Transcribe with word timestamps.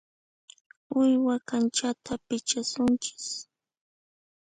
Uywa 0.99 1.35
kanchata 1.47 2.13
pichasunchis. 2.27 3.25